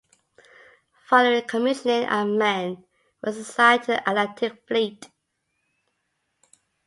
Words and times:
Following 1.07 1.43
commissioning, 1.47 2.05
"Ammen" 2.05 2.83
was 3.21 3.37
assigned 3.37 3.83
to 3.83 3.91
the 3.91 4.09
Atlantic 4.09 4.67
Fleet. 4.67 5.11